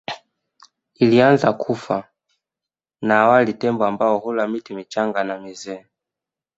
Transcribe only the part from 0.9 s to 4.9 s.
Ilianza kufa na awali Tembo ambao hula miti